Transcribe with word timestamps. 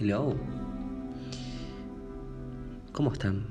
Hello. 0.00 0.32
¿Cómo 2.92 3.12
están? 3.12 3.46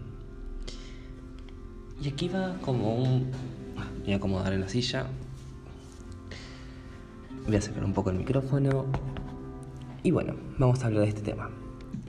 Y 2.02 2.08
aquí 2.08 2.30
va 2.30 2.56
como 2.62 2.96
un... 2.96 3.32
Voy 4.06 4.14
a 4.14 4.16
acomodar 4.16 4.54
en 4.54 4.62
la 4.62 4.70
silla. 4.70 5.08
Voy 7.46 7.58
a 7.58 7.62
sacar 7.62 7.84
un 7.84 7.92
poco 7.92 8.12
el 8.12 8.20
micrófono. 8.20 8.86
Y 10.04 10.12
bueno, 10.12 10.36
vamos 10.58 10.82
a 10.84 10.88
hablar 10.88 11.04
de 11.04 11.10
este 11.10 11.22
tema. 11.22 11.50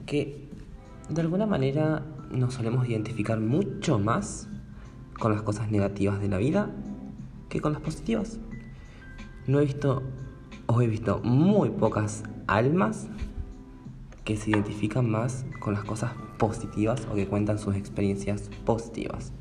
Que 0.05 0.47
de 1.09 1.19
alguna 1.19 1.45
manera 1.45 2.05
nos 2.31 2.53
solemos 2.53 2.87
identificar 2.87 3.41
mucho 3.41 3.99
más 3.99 4.47
con 5.19 5.33
las 5.33 5.41
cosas 5.41 5.69
negativas 5.69 6.21
de 6.21 6.29
la 6.29 6.37
vida 6.37 6.69
que 7.49 7.59
con 7.59 7.73
las 7.73 7.81
positivas. 7.81 8.39
No 9.47 9.59
he 9.59 9.65
visto, 9.65 10.01
o 10.67 10.81
he 10.81 10.87
visto 10.87 11.19
muy 11.25 11.71
pocas 11.71 12.23
almas 12.47 13.09
que 14.29 14.37
se 14.37 14.51
identifican 14.51 15.09
más 15.09 15.43
con 15.59 15.73
las 15.73 15.83
cosas 15.83 16.11
positivas 16.37 17.07
o 17.11 17.15
que 17.15 17.25
cuentan 17.25 17.57
sus 17.57 17.75
experiencias 17.75 18.51
positivas. 18.63 19.33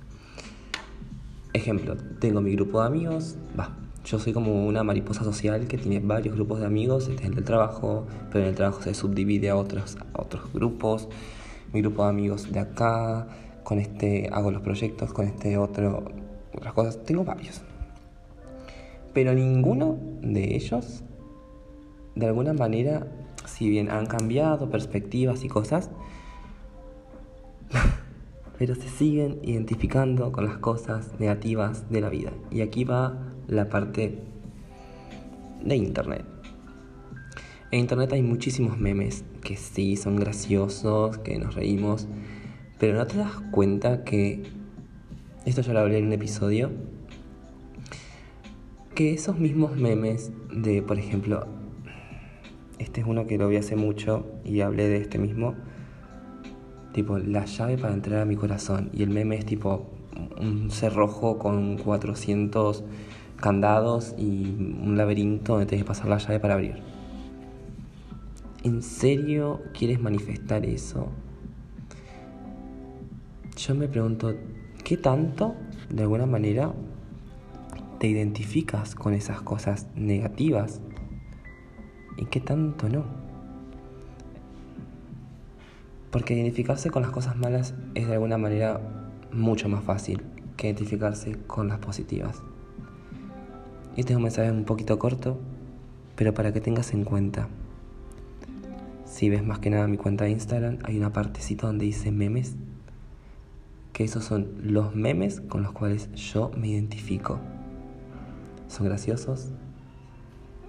Ejemplo, 1.53 1.95
tengo 2.21 2.41
mi 2.41 2.53
grupo 2.53 2.81
de 2.81 2.87
amigos, 2.87 3.37
va, 3.59 3.77
yo 4.07 4.19
soy 4.19 4.33
como 4.33 4.67
una 4.67 4.85
mariposa 4.85 5.25
social 5.25 5.67
que 5.67 5.77
tiene 5.77 6.01
varios 6.01 6.35
grupos 6.37 6.61
de 6.61 6.65
amigos, 6.65 7.07
este 7.09 7.25
es 7.25 7.29
el 7.29 7.35
del 7.35 7.45
trabajo, 7.45 8.07
pero 8.33 8.45
en 8.45 8.49
el 8.49 8.55
trabajo 8.55 8.81
se 8.81 8.95
subdivide 8.95 9.51
a 9.51 9.57
otros, 9.57 9.99
otros 10.15 10.51
grupos. 10.55 11.11
Mi 11.75 11.83
grupo 11.83 12.05
de 12.05 12.09
amigos 12.09 12.51
de 12.51 12.61
acá, 12.61 13.29
con 13.65 13.81
este 13.81 14.31
hago 14.33 14.51
los 14.51 14.63
proyectos, 14.63 15.13
con 15.13 15.27
este 15.27 15.59
otro, 15.59 16.03
otras 16.57 16.73
cosas. 16.73 17.05
Tengo 17.05 17.25
varios. 17.25 17.61
Pero 19.13 19.35
ninguno 19.35 19.99
de 20.23 20.57
ellos, 20.57 21.03
de 22.15 22.25
alguna 22.25 22.55
manera, 22.55 23.07
si 23.49 23.69
bien 23.69 23.91
han 23.91 24.07
cambiado 24.07 24.71
perspectivas 24.71 25.45
y 25.45 25.49
cosas, 25.49 25.91
pero 28.59 28.75
se 28.75 28.89
siguen 28.89 29.39
identificando 29.43 30.33
con 30.33 30.45
las 30.45 30.59
cosas 30.59 31.19
negativas 31.19 31.91
de 31.91 32.01
la 32.01 32.09
vida. 32.09 32.33
Y 32.51 32.61
aquí 32.61 32.85
va 32.85 33.19
la 33.47 33.69
parte 33.69 34.19
de 35.65 35.77
Internet. 35.77 36.25
En 37.71 37.81
Internet 37.81 38.13
hay 38.13 38.23
muchísimos 38.23 38.79
memes 38.79 39.25
que 39.43 39.57
sí 39.57 39.97
son 39.97 40.17
graciosos, 40.17 41.19
que 41.19 41.39
nos 41.39 41.55
reímos, 41.55 42.09
pero 42.79 42.97
no 42.97 43.07
te 43.07 43.19
das 43.19 43.33
cuenta 43.51 44.05
que, 44.05 44.43
esto 45.45 45.61
ya 45.63 45.73
lo 45.73 45.81
hablé 45.81 45.99
en 45.99 46.07
un 46.07 46.13
episodio, 46.13 46.71
que 48.95 49.13
esos 49.13 49.39
mismos 49.39 49.77
memes 49.77 50.33
de, 50.53 50.83
por 50.83 50.99
ejemplo, 50.99 51.47
este 52.99 53.09
es 53.09 53.11
uno 53.11 53.29
que 53.29 53.39
lo 53.39 53.47
vi 53.47 53.57
hace 53.57 53.77
mucho 53.77 54.27
y 54.45 54.61
hablé 54.61 54.89
de 54.89 54.97
este 54.97 55.19
mismo. 55.19 55.55
Tipo, 56.93 57.17
la 57.19 57.45
llave 57.45 57.79
para 57.79 57.95
entrar 57.95 58.23
a 58.23 58.25
mi 58.25 58.35
corazón. 58.35 58.91
Y 58.93 59.05
el 59.05 59.11
meme 59.11 59.37
es 59.37 59.47
tipo 59.47 59.87
un 60.41 60.73
cerrojo 60.73 61.39
con 61.39 61.79
400 61.79 62.83
candados 63.37 64.17
y 64.19 64.47
un 64.83 64.97
laberinto 64.97 65.53
donde 65.53 65.67
tienes 65.67 65.85
que 65.85 65.87
pasar 65.87 66.09
la 66.09 66.19
llave 66.19 66.41
para 66.41 66.55
abrir. 66.55 66.83
¿En 68.65 68.83
serio 68.83 69.61
quieres 69.79 70.01
manifestar 70.01 70.67
eso? 70.67 71.07
Yo 73.57 73.77
me 73.77 73.87
pregunto, 73.87 74.35
¿qué 74.83 74.97
tanto, 74.97 75.55
de 75.89 76.03
alguna 76.03 76.27
manera, 76.27 76.73
te 78.01 78.09
identificas 78.09 78.97
con 78.97 79.15
esas 79.15 79.41
cosas 79.41 79.87
negativas 79.95 80.81
y 82.19 82.27
qué 82.27 82.41
tanto 82.41 82.89
no. 82.89 83.05
Porque 86.11 86.35
identificarse 86.35 86.91
con 86.91 87.03
las 87.03 87.13
cosas 87.13 87.37
malas 87.37 87.75
es 87.95 88.09
de 88.09 88.15
alguna 88.15 88.37
manera 88.37 88.81
mucho 89.33 89.69
más 89.69 89.85
fácil 89.85 90.23
que 90.57 90.67
identificarse 90.67 91.39
con 91.47 91.69
las 91.69 91.79
positivas. 91.79 92.43
Este 93.97 94.13
es 94.13 94.17
un 94.17 94.25
mensaje 94.25 94.51
un 94.51 94.65
poquito 94.65 94.99
corto, 94.99 95.39
pero 96.17 96.35
para 96.35 96.53
que 96.53 96.61
tengas 96.61 96.93
en 96.93 97.05
cuenta. 97.05 97.49
Si 99.05 99.29
ves 99.31 99.45
más 99.45 99.61
que 99.61 99.71
nada 99.71 99.87
mi 99.87 99.97
cuenta 99.97 100.25
de 100.25 100.31
Instagram, 100.31 100.79
hay 100.85 100.99
una 100.99 101.13
partecita 101.13 101.67
donde 101.67 101.87
dice 101.87 102.11
memes, 102.11 102.57
que 103.93 104.05
esos 104.05 104.25
son 104.25 104.55
los 104.63 104.95
memes 104.95 105.41
con 105.41 105.63
los 105.63 105.73
cuales 105.73 106.13
yo 106.15 106.51
me 106.57 106.69
identifico. 106.69 107.39
Son 108.69 108.87
graciosos, 108.87 109.49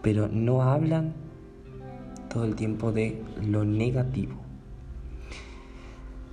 pero 0.01 0.27
no 0.27 0.63
hablan 0.63 1.13
todo 2.29 2.45
el 2.45 2.55
tiempo 2.55 2.91
de 2.91 3.21
lo 3.41 3.65
negativo. 3.65 4.35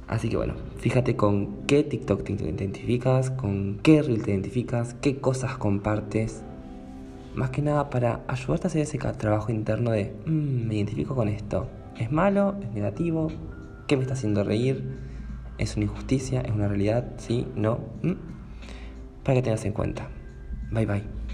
Así 0.09 0.29
que 0.29 0.37
bueno, 0.37 0.55
fíjate 0.79 1.17
con 1.17 1.67
qué 1.67 1.83
TikTok 1.83 2.23
te 2.23 2.33
identificas, 2.33 3.31
con 3.31 3.79
qué 3.83 4.03
reel 4.03 4.23
te 4.23 4.31
identificas, 4.31 4.95
qué 4.95 5.19
cosas 5.19 5.57
compartes. 5.57 6.43
Más 7.35 7.51
que 7.51 7.61
nada 7.61 7.91
para 7.91 8.21
ayudarte 8.29 8.67
a 8.67 8.69
hacer 8.69 8.83
ese 8.83 8.99
trabajo 8.99 9.51
interno 9.51 9.91
de, 9.91 10.15
mm, 10.27 10.69
me 10.69 10.77
identifico 10.77 11.15
con 11.15 11.29
esto. 11.29 11.69
¿Es 11.99 12.13
malo? 12.13 12.55
¿Es 12.63 12.71
negativo? 12.73 13.33
¿Qué 13.89 13.97
me 13.97 14.03
está 14.03 14.15
haciendo 14.15 14.45
reír? 14.45 14.85
¿Es 15.59 15.77
una 15.77 15.87
injusticia? 15.87 16.41
¿Es 16.41 16.53
una 16.53 16.69
realidad? 16.69 17.15
¿Sí? 17.19 17.47
¿No? 17.57 17.81
¿Mm? 18.03 18.13
Para 19.25 19.37
que 19.37 19.43
tengas 19.43 19.65
en 19.65 19.73
cuenta. 19.73 20.09
Bye 20.71 20.87
bye. 20.87 21.26